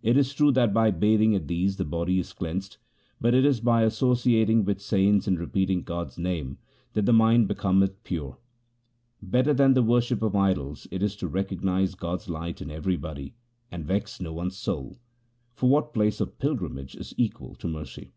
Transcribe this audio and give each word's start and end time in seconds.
It 0.00 0.16
is 0.16 0.32
true 0.32 0.52
that 0.52 0.72
by 0.72 0.92
bathing 0.92 1.34
at 1.34 1.48
these 1.48 1.76
the 1.76 1.84
body 1.84 2.20
is 2.20 2.32
cleansed, 2.32 2.76
but 3.20 3.34
it 3.34 3.44
is 3.44 3.58
by 3.60 3.82
associating 3.82 4.64
with 4.64 4.80
saints 4.80 5.26
and 5.26 5.40
repeating 5.40 5.82
God's 5.82 6.16
name 6.18 6.58
that 6.92 7.04
the 7.04 7.12
mind 7.12 7.48
becometh 7.48 8.04
pure. 8.04 8.38
Better 9.20 9.52
than 9.52 9.74
the 9.74 9.82
worship 9.82 10.22
of 10.22 10.36
idols 10.36 10.86
is 10.92 11.14
it 11.14 11.18
to 11.18 11.26
recognize 11.26 11.96
God's 11.96 12.28
light 12.28 12.62
in 12.62 12.70
everybody, 12.70 13.34
and 13.68 13.84
vex 13.84 14.20
no 14.20 14.32
one's 14.32 14.56
soul; 14.56 15.00
for 15.56 15.68
what 15.68 15.92
place 15.92 16.20
of 16.20 16.38
pilgrimage 16.38 16.94
is 16.94 17.12
equal 17.18 17.56
to 17.56 17.66
mercy 17.66 18.12